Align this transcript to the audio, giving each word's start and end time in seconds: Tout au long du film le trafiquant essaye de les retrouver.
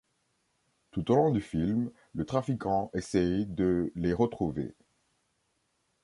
Tout 0.89 1.11
au 1.11 1.15
long 1.15 1.31
du 1.31 1.41
film 1.41 1.91
le 2.15 2.25
trafiquant 2.25 2.89
essaye 2.95 3.45
de 3.45 3.91
les 3.93 4.13
retrouver. 4.13 4.73